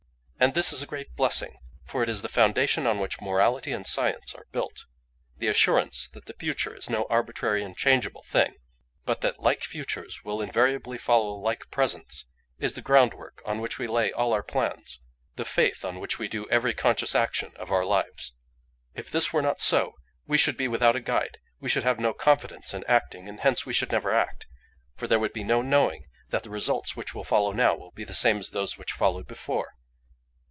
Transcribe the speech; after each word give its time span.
"And 0.43 0.55
this 0.55 0.73
is 0.73 0.81
a 0.81 0.87
great 0.87 1.15
blessing; 1.15 1.59
for 1.85 2.01
it 2.01 2.09
is 2.09 2.23
the 2.23 2.27
foundation 2.27 2.87
on 2.87 2.97
which 2.97 3.21
morality 3.21 3.71
and 3.71 3.85
science 3.85 4.33
are 4.33 4.47
built. 4.51 4.85
The 5.37 5.47
assurance 5.47 6.07
that 6.13 6.25
the 6.25 6.33
future 6.33 6.75
is 6.75 6.89
no 6.89 7.05
arbitrary 7.11 7.63
and 7.63 7.77
changeable 7.77 8.23
thing, 8.23 8.55
but 9.05 9.21
that 9.21 9.39
like 9.43 9.61
futures 9.61 10.23
will 10.23 10.41
invariably 10.41 10.97
follow 10.97 11.35
like 11.35 11.69
presents, 11.69 12.25
is 12.57 12.73
the 12.73 12.81
groundwork 12.81 13.43
on 13.45 13.61
which 13.61 13.77
we 13.77 13.85
lay 13.85 14.11
all 14.11 14.33
our 14.33 14.41
plans—the 14.41 15.45
faith 15.45 15.85
on 15.85 15.99
which 15.99 16.17
we 16.17 16.27
do 16.27 16.49
every 16.49 16.73
conscious 16.73 17.13
action 17.13 17.51
of 17.57 17.69
our 17.71 17.85
lives. 17.85 18.33
If 18.95 19.11
this 19.11 19.31
were 19.31 19.43
not 19.43 19.59
so 19.59 19.93
we 20.25 20.39
should 20.39 20.57
be 20.57 20.67
without 20.67 20.95
a 20.95 21.01
guide; 21.01 21.37
we 21.59 21.69
should 21.69 21.83
have 21.83 21.99
no 21.99 22.15
confidence 22.15 22.73
in 22.73 22.83
acting, 22.87 23.29
and 23.29 23.41
hence 23.41 23.67
we 23.67 23.73
should 23.73 23.91
never 23.91 24.11
act, 24.11 24.47
for 24.95 25.05
there 25.05 25.19
would 25.19 25.33
be 25.33 25.43
no 25.43 25.61
knowing 25.61 26.05
that 26.29 26.41
the 26.41 26.49
results 26.49 26.95
which 26.95 27.13
will 27.13 27.23
follow 27.23 27.51
now 27.51 27.75
will 27.75 27.91
be 27.91 28.03
the 28.03 28.15
same 28.15 28.39
as 28.39 28.49
those 28.49 28.75
which 28.75 28.91
followed 28.91 29.27
before. 29.27 29.75